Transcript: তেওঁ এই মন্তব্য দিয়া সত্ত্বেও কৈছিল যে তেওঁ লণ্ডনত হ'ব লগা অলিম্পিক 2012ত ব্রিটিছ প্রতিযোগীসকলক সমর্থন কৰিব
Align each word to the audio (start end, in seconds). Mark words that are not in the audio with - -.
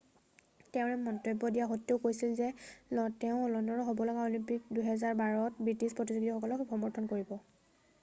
তেওঁ 0.71 0.87
এই 0.93 0.99
মন্তব্য 1.07 1.41
দিয়া 1.55 1.65
সত্ত্বেও 1.71 1.97
কৈছিল 2.03 2.29
যে 2.39 2.47
তেওঁ 3.21 3.37
লণ্ডনত 3.53 3.81
হ'ব 3.87 3.99
লগা 4.09 4.21
অলিম্পিক 4.29 4.59
2012ত 4.77 5.53
ব্রিটিছ 5.65 5.91
প্রতিযোগীসকলক 5.97 6.59
সমর্থন 6.71 7.03
কৰিব 7.13 7.29